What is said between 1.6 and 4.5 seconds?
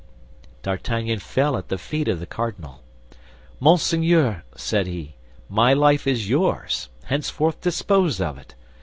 the feet of the cardinal. "Monseigneur,"